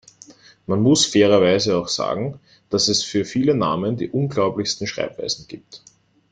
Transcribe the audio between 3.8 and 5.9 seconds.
die unglaublichsten Schreibweisen gibt.